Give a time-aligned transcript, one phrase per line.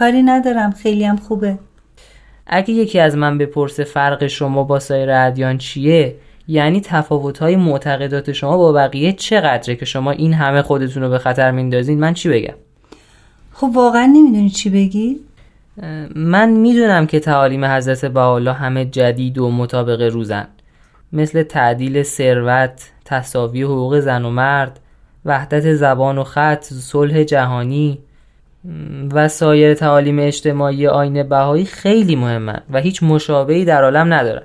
[0.00, 1.58] کاری ندارم خیلی هم خوبه.
[2.46, 6.16] اگه یکی از من بپرسه فرق شما با سایر ادیان چیه
[6.48, 11.50] یعنی تفاوت‌های معتقدات شما با بقیه چقدره که شما این همه خودتون رو به خطر
[11.50, 12.54] میندازین من چی بگم؟
[13.52, 15.20] خب واقعا نمی‌دونی چی بگی؟
[16.14, 20.48] من می‌دونم که تعالیم حضرت بهاءالله همه جدید و مطابق روزن.
[21.12, 24.80] مثل تعدیل ثروت تصاوی حقوق زن و مرد
[25.24, 27.98] وحدت زبان و خط صلح جهانی
[29.12, 34.42] و سایر تعالیم اجتماعی آین بهایی خیلی مهمن و هیچ مشابهی در عالم ندارن.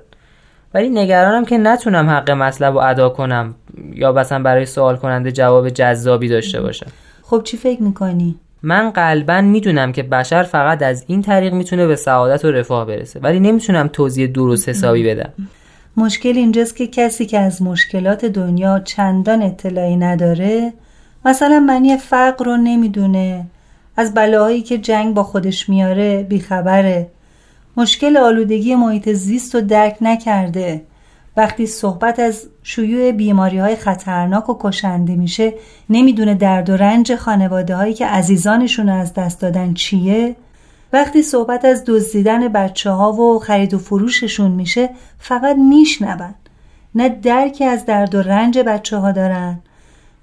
[0.73, 3.55] ولی نگرانم که نتونم حق مطلب رو ادا کنم
[3.93, 6.87] یا مثلا برای سوال کننده جواب جذابی داشته باشم.
[7.21, 11.95] خب چی فکر می‌کنی؟ من قلبا می‌دونم که بشر فقط از این طریق می‌تونه به
[11.95, 15.29] سعادت و رفاه برسه ولی نمی‌تونم توضیح درست حسابی بدم.
[15.97, 20.73] مشکل اینجاست که کسی که از مشکلات دنیا چندان اطلاعی نداره
[21.25, 23.45] مثلا معنی فقر رو نمی‌دونه.
[23.97, 27.07] از بلاهایی که جنگ با خودش میاره بیخبره.
[27.77, 30.81] مشکل آلودگی محیط زیست رو درک نکرده.
[31.37, 35.53] وقتی صحبت از شیوع بیماری های خطرناک و کشنده میشه
[35.89, 40.35] نمی‌دونه درد و رنج خانواده هایی که عزیزانشون از دست دادن چیه.
[40.93, 46.35] وقتی صحبت از دزدیدن بچه ها و خرید و فروششون میشه فقط میشنون.
[46.95, 49.59] نه درکی از درد و رنج بچه ها دارن.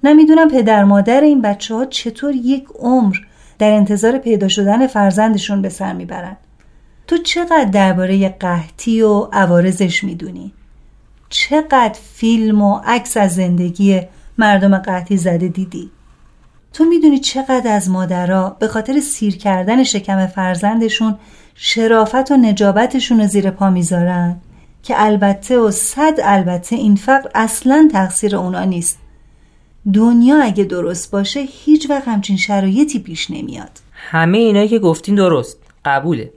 [0.04, 3.16] نمی‌دونم پدر مادر این بچه ها چطور یک عمر
[3.62, 6.36] در انتظار پیدا شدن فرزندشون به سر می‌برن
[7.06, 10.52] تو چقدر درباره قحطی و عوارضش می‌دونی؟
[11.28, 14.00] چقدر فیلم و عکس از زندگی
[14.38, 15.90] مردم قحطی زده دیدی؟
[16.72, 21.18] تو می‌دونی چقدر از مادرها به خاطر سیر کردن شکم فرزندشون
[21.54, 24.40] شرافت و نجابتشون رو زیر پا می‌ذارن
[24.82, 28.98] که البته و صد البته این فقر اصلا تقصیر اونا نیست
[29.94, 33.70] دنیا اگه درست باشه هیچ وقت همچین شرایطی پیش نمیاد.
[33.92, 36.30] همه اینایی که گفتین درست قبوله.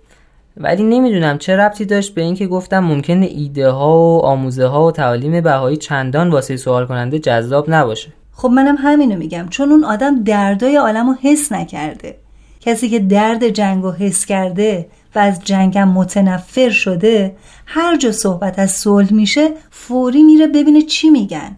[0.58, 4.92] ولی نمی‌دونم چه ربطی داشت به اینکه گفتم ممکنه ایده ها و آموزه ها و
[4.92, 8.14] تعالیم بهایی چندان واسه سوال کننده جذاب نباشه.
[8.32, 12.18] خب منم همینو میگم چون اون آدم دردای عالم رو حس نکرده.
[12.62, 17.36] کسی که درد جنگ رو حس کرده و از جنگم متنفر شده
[17.66, 21.58] هر جا صحبت از صلح میشه فوری میره ببینه چی میگن.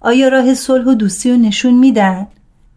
[0.00, 2.26] آیا راه صلح و دوستی رو نشون میدن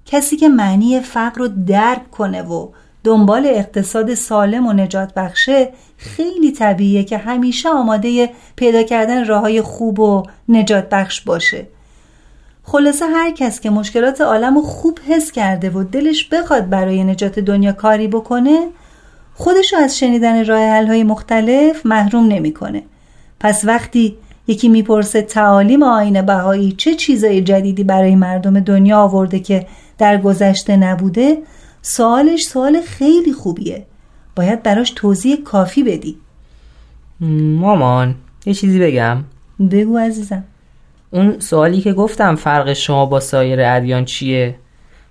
[0.06, 2.69] کسی که معنی فقر رو درک کنه و
[3.03, 9.62] دنبال اقتصاد سالم و نجات بخشه خیلی طبیعیه که همیشه آماده پیدا کردن راه های
[9.62, 11.68] خوب و نجات بخش باشه
[12.63, 17.40] خلاصه هر کس که مشکلات عالم رو خوب حس کرده و دلش بخواد برای نجات
[17.40, 18.68] دنیا کاری بکنه
[19.34, 22.84] خودشو از شنیدن راه های مختلف محروم نمی‌کنه.
[23.40, 24.18] پس وقتی
[24.49, 29.67] یکی می‌پرسه تعالیم آین بهایی چه چیزای جدیدی برای مردم دنیا آورده که
[29.97, 31.37] در گذشته نبوده؟
[31.81, 33.85] سوالش سوال خیلی خوبیه.
[34.35, 36.17] باید براش توضیح کافی بدی.
[37.59, 38.15] مامان
[38.45, 39.23] یه چیزی بگم.
[39.71, 40.43] بگو عزیزم.
[41.11, 44.55] اون سوالی که گفتم فرق شما با سایر ادیان چیه؟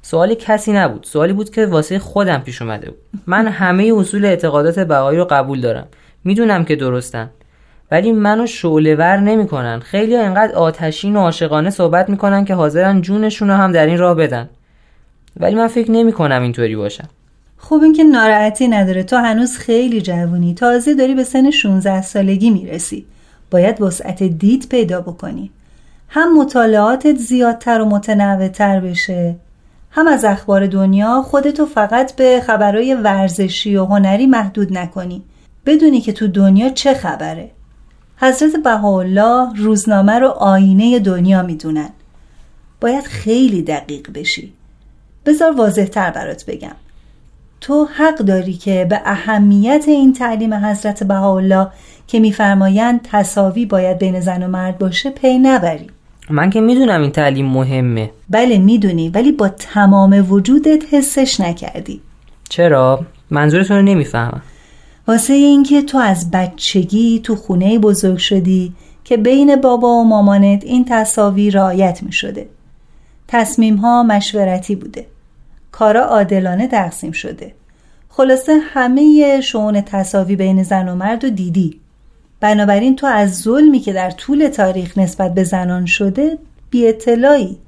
[0.03, 1.05] سوالی کسی نبود.
[1.05, 2.99] سوالی بود که واسه خودم پیش اومده بود.
[3.27, 5.87] من همه اصول اعتقادات بهایی رو قبول دارم.
[6.25, 7.31] می‌دونم که درستن
[7.91, 9.81] ولی منو شعله ور نمی‌کنن.
[9.81, 13.99] خیلی ها اینقدر آتشین و عاشقانه صحبت می‌کنن که حاضرن جونشون رو هم در این
[13.99, 14.49] راه بدن.
[15.41, 17.09] ولی من فکر نمی کنم اینطوری باشم.
[17.59, 19.03] خوب این که ناراحتی نداره.
[19.03, 20.55] تو هنوز خیلی جوونی.
[20.55, 23.05] تازه داری به سن 16 سالگی می‌رسی.
[23.51, 25.51] باید وسعت دید پیدا بکنی.
[26.09, 29.37] هم مطالعاتت زیادتر و متنوعتر بشه.
[29.91, 35.23] هم از اخبار دنیا خودتو فقط به خبرهای ورزشی و هنری محدود نکنی.
[35.67, 37.51] بدونی که تو دنیا چه خبره.
[38.21, 41.91] حضرت بهاءالله روزنامه رو آینه دنیا می‌دونن.
[42.81, 44.53] باید خیلی دقیق بشی.
[45.27, 46.77] بذار واضح تر برات بگم.
[47.61, 51.69] تو حق داری که به اهمیت این تعلیم حضرت بهاءالله
[52.07, 55.87] که میفرمایند تصاوی باید بین زن و مرد باشه پی نبری.
[56.31, 58.11] من که می‌دونم این تعلیم مهمه.
[58.31, 62.01] بله می‌دونی ولی با تمام وجودت حسش نکردی.
[62.49, 63.01] چرا؟
[63.31, 64.43] منظورتون رو نمی‌فهمم.
[65.09, 68.73] واسه اینکه تو از بچگی تو خونه بزرگ شدی
[69.05, 72.49] که بین بابا و مامانت این تصاوی رعایت می شده
[73.29, 75.07] تصمیم ها مشورتی بوده.
[75.73, 77.55] کارا عادلانه تقسیم شده.
[78.09, 81.81] خلاصه همه شعون تصاوی بین زن و مرد و دیدی.
[82.41, 86.39] بنابراین تو از ظلمی که در طول تاریخ نسبت به زنان شده
[86.71, 87.59] بی اطلاعی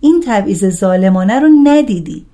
[0.00, 2.26] این تبعیض ظالمانه رو ندیدی.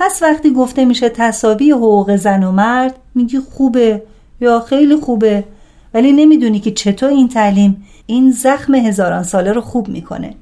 [0.00, 4.02] پس وقتی گفته میشه تصاوی حقوق زن و مرد میگی خوبه
[4.40, 5.44] یا خیلی خوبه
[5.94, 10.34] ولی نمی‌دونی که چطور این تعلیم این زخم هزاران ساله رو خوب می‌کنه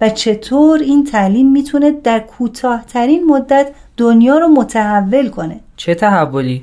[0.00, 3.66] و چطور این تعلیم می‌تونه در کوتاهترین مدت
[3.96, 6.62] دنیا رو متحول کنه چه تحولی؟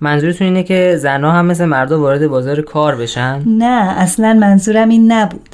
[0.00, 5.12] منظورتون اینه که زنها هم مثل مردا وارد بازار کار بشن؟ نه اصلا منظورم این
[5.12, 5.48] نبود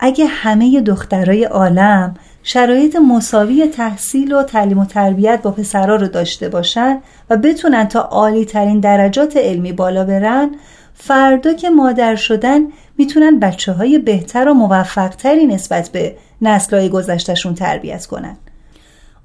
[0.00, 2.14] اگه همه دخترای عالم
[2.46, 6.98] شرایط مساوی تحصیل و تعلیم و تربیت با پسرا رو داشته باشن
[7.30, 10.50] و بتونن تا عالی ترین درجات علمی بالا برن
[10.94, 12.60] فردا که مادر شدن
[12.98, 18.36] می‌تونن بچه های بهتر و موفق تری نسبت به نسلهای گذشتشون تربیت کنن.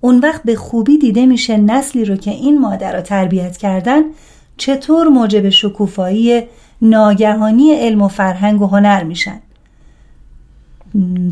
[0.01, 4.01] اون وقت به خوبی دیده میشه نسلی رو که این مادر را تربیت کردن
[4.57, 6.44] چطور موجب شکوفایی
[6.81, 9.42] ناگهانی علم و فرهنگ و هنر میشن.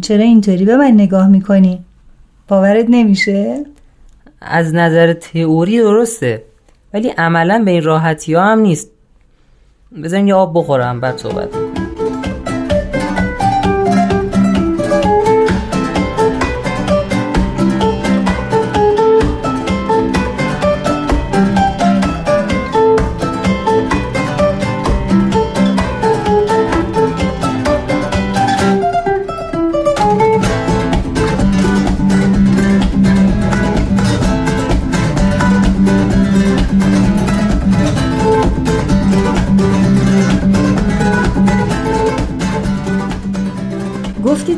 [0.01, 1.80] چرا اینطوری به من نگاه می‌کنی؟
[2.48, 3.65] باورت نمیشه؟
[4.42, 6.44] از نظر تئوری درسته
[6.94, 8.89] ولی عملا به این راحتی ها هم نیست
[10.04, 11.66] بذاریم یه آب بخورم بعد صحبت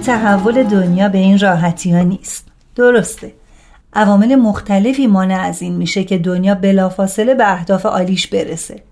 [0.10, 2.46] تحول دنیا به این راحتی ها نیست.
[2.76, 3.34] درسته.
[3.94, 8.84] عوامل مختلفی مانع از این میشه که دنیا بلافاصله به اهداف عالیش برسه.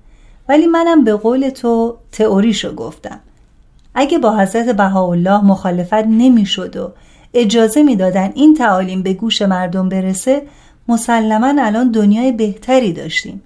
[0.49, 3.19] ولی منم به قول تو تئوریشو گفتم.
[3.95, 6.91] اگه با حضرت بهاءالله مخالفت نمی‌شد و
[7.33, 10.41] اجازه می‌دادن این تعالیم به گوش مردم برسه
[10.87, 13.41] مسلما الان دنیای بهتری داشتیم.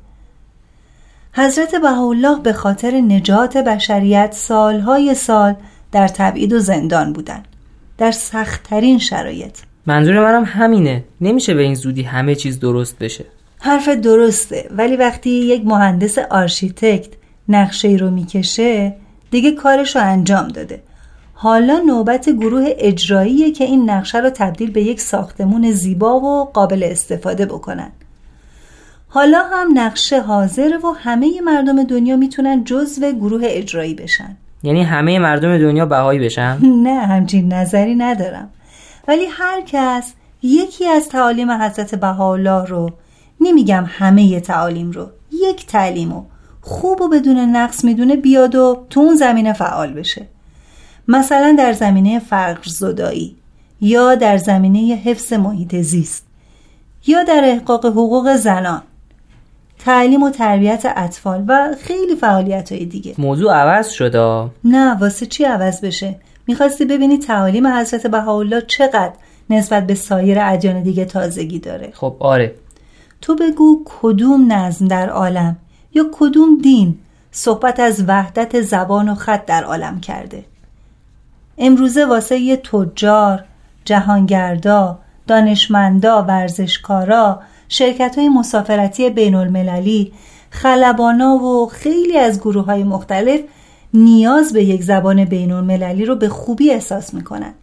[1.33, 5.55] حضرت بهاءالله به خاطر نجات بشریت سالهای سال
[5.91, 7.47] در تبعید و زندان بودند.
[8.01, 9.57] در سختترین شرایط.
[9.85, 11.03] منظور منم همینه.
[11.21, 13.25] نمیشه به این زودی همه چیز درست بشه.
[13.59, 17.09] حرف درسته ولی وقتی یک مهندس آرشیتکت
[17.49, 18.95] نقشه ای رو می‌کشه
[19.31, 20.83] دیگه کارش رو انجام داده.
[21.33, 26.83] حالا نوبت گروه اجراییه که این نقشه رو تبدیل به یک ساختمون زیبا و قابل
[26.83, 27.91] استفاده بکنن.
[29.07, 34.37] حالا هم نقشه حاضره و همه مردم دنیا می‌تونن جزو گروه اجرایی بشن.
[34.63, 38.49] یعنی همه مردم دنیا بهایی بشن؟ نه همچین نظری ندارم.
[39.07, 40.13] ولی هر کس
[40.43, 42.89] یکی از تعالیم حضرت بهاءالله رو
[43.41, 46.25] نمیگم همه تعالیم رو یک تعلیم رو
[46.61, 50.27] خوب و بدون نقص می‌دونه بیاد و تو اون زمینه فعال بشه.
[51.07, 53.35] مثلا در زمینه فرق زدایی
[53.81, 56.25] یا در زمینه حفظ محیط زیست
[57.07, 58.81] یا در احقاق حقوق زنان.
[59.85, 63.15] تعلیم و تربیت اطفال و خیلی فعالیت های دیگه.
[63.17, 66.15] موضوع عوض شده نه واسه چی عوض بشه؟
[66.47, 69.13] می‌خواستی ببینی تعالیم حضرت بهاءالله چقدر
[69.49, 72.55] نسبت به سایر ادیان دیگه تازگی داره؟ خب آره.
[73.21, 75.57] تو بگو کدوم نظم در عالم
[75.93, 76.99] یا کدوم دین
[77.31, 80.45] صحبت از وحدت زبان و خط در عالم کرده؟
[81.57, 83.43] امروزه واسه یه تجار
[83.85, 87.41] جهانگردا دانشمندا ورزشکارا
[87.71, 90.11] شرکت های مسافرتی بین المللی
[90.49, 93.39] خلبانا و خیلی از گروه های مختلف
[93.93, 97.53] نیاز به یک زبان بین المللی رو به خوبی احساس می‌کنن.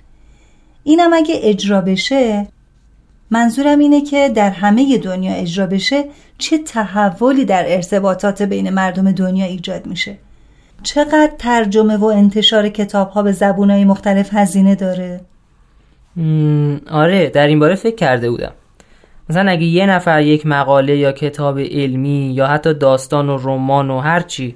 [0.85, 2.47] اینم اگه اجرا بشه
[3.31, 6.05] منظورم اینه که در همه دنیا اجرا بشه
[6.39, 10.19] چه تحولی در ارتباطات بین مردم دنیا ایجاد میشه.
[10.83, 15.21] چقدر ترجمه و انتشار کتاب ها به زبون های مختلف هزینه داره؟
[16.91, 18.53] آره در این باره فکر کرده بودم.
[19.31, 23.99] مثلا اگه یه نفر یک مقاله یا کتاب علمی یا حتی داستان و رمان و
[23.99, 24.55] هرچی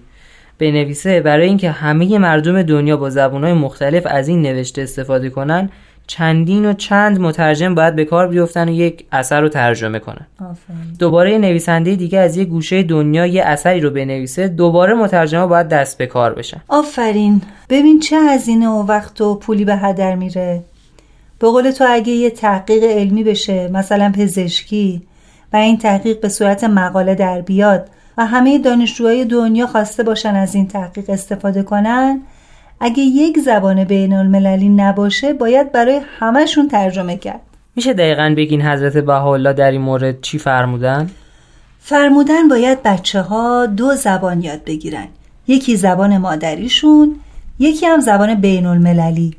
[0.58, 5.70] بنویسه برای اینکه همه مردم دنیا با زبونهای مختلف از این نوشته استفاده کنن
[6.06, 10.26] چندین و چند مترجم باید به کار بیفتن و یک اثر رو ترجمه کنن.
[10.98, 15.98] دوباره نویسنده دیگه از یه گوشه دنیا یه اثری رو بنویسه دوباره مترجمه باید دست
[15.98, 16.60] به کار بشن.
[16.68, 17.42] آفرین.
[17.70, 20.62] ببین چه هزینه و وقت و پولی به هدر میره.
[21.42, 25.02] به قول تو اگه یه تحقیق علمی بشه مثلا پزشکی
[25.52, 30.54] و این تحقیق به صورت مقاله در بیاد و همه دانشجوهای دنیا خواسته باشن از
[30.54, 32.20] این تحقیق استفاده کنن
[32.80, 37.40] اگه یک زبان بین المللی نباشه باید برای همهشون ترجمه کرد.
[37.76, 41.10] میشه دقیقا بگین حضرت بهاءالله در این مورد چی فرمودن؟
[41.80, 45.08] فرمودن باید بچه ها دو زبان یاد بگیرن.
[45.46, 47.16] یکی زبان مادریشون
[47.58, 49.36] یکی هم زبان بین المللی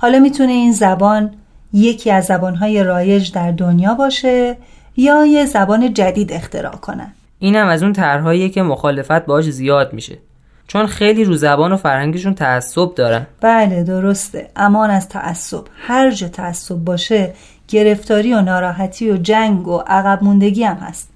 [0.00, 1.30] حالا می‌تونه این زبان
[1.72, 4.56] یکی از زبانهای رایج در دنیا باشه
[4.96, 10.18] یا یه زبان جدید اختراع کنن اینم از اون طرحهاییه که مخالفت باش زیاد میشه.
[10.66, 13.26] چون خیلی رو زبان و فرهنگشون تعصب دارن.
[13.40, 14.50] بله درسته.
[14.56, 15.64] امان از تعصب.
[15.86, 17.34] هر جا تعصب باشه
[17.68, 21.08] گرفتاری و ناراحتی و جنگ و عقب موندگی هم هست.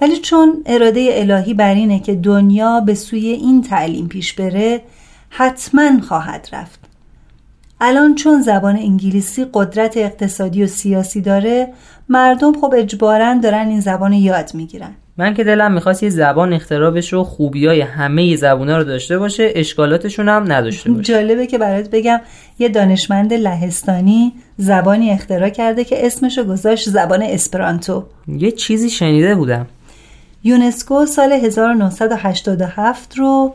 [0.00, 4.80] ولی چون اراده الهی بر اینه که دنیا به سوی این تعلیم پیش بره
[5.28, 6.93] حتما خواهد رفت.
[7.86, 11.68] الان چون زبان انگلیسی قدرت اقتصادی و سیاسی داره
[12.08, 14.90] مردم خب اجبارا دارن این زبان یاد می‌گیرن.
[15.16, 19.18] من که دلم می‌خواست یه زبان اختراع بشه و خوبی های همه زبونا رو داشته
[19.18, 21.02] باشه اشکالاتشون هم نداشته باشه.
[21.02, 22.20] جالبه که برات بگم
[22.58, 28.04] یه دانشمند لهستانی زبانی اختراع کرده که اسمشو گذاشت زبان اسپرانتو.
[28.28, 29.66] یه چیزی شنیده بودم.
[30.44, 33.54] یونسکو سال 1987 رو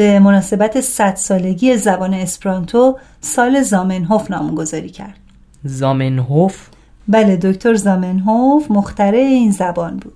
[0.00, 5.18] به مناسبت 100 سالگی زبان اسپرانتو سال زامنهوف نامگذاری کرد.
[5.64, 6.68] زامنهوف؟
[7.08, 10.12] بله دکتر زامنهوف مخترع این زبان بود.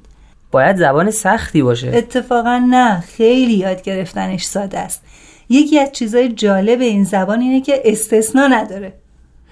[0.51, 1.93] باید زبان سختی باشه.
[1.95, 5.03] اتفاقا نه خیلی یاد گرفتنش ساده است.
[5.49, 8.93] یکی از چیزای جالب این زبان اینه که استثنا نداره.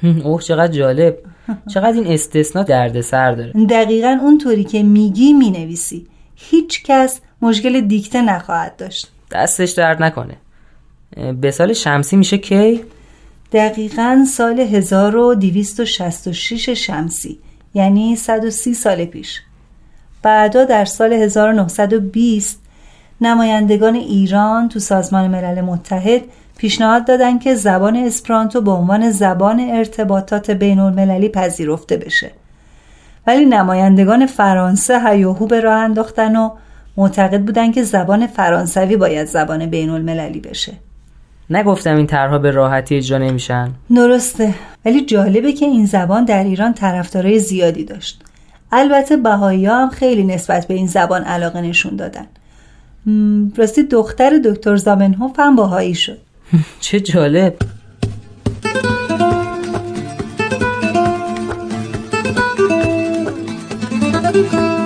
[0.24, 1.18] اوه چقدر جالب.
[1.74, 3.52] چقدر این استثنا دردسر داره.
[3.66, 6.06] دقیقا اونطوری که میگی می‌نویسی.
[6.34, 9.08] هیچ کس مشکل دیکته نخواهد داشت.
[9.32, 10.36] دستش درد نکنه.
[11.40, 12.84] به سال شمسی میشه کی؟
[13.52, 17.38] دقیقا سال 1266 شمسی
[17.74, 19.40] یعنی 130 سال پیش.
[20.22, 22.60] بعدا در سال 1920
[23.20, 26.22] نمایندگان ایران تو سازمان ملل متحد
[26.56, 32.30] پیشنهاد دادند که زبان اسپرانتو به عنوان زبان ارتباطات بین المللی پذیرفته بشه.
[33.26, 36.50] ولی نمایندگان فرانسه هیاهو به راه انداختن و
[36.96, 40.72] معتقد بودن که زبان فرانسوی باید زبان بین المللی بشه.
[41.50, 43.70] نگفتم این طرحها به راحتی اجرا نمیشن.
[43.94, 44.54] درسته.
[44.84, 48.22] ولی جالبه که این زبان در ایران طرفدارای زیادی داشت.
[48.72, 52.26] البته بهایی هم خیلی نسبت به این زبان علاقه نشون دادن.
[53.56, 56.18] راستی دختر دکتر زامنهوف هم باهایی شد.
[56.80, 57.54] چه جالب.